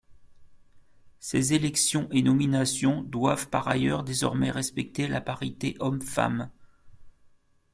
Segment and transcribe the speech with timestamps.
[1.19, 6.49] Ces élections et nominations doivent par ailleurs désormais respecter la parité hommes-femmes.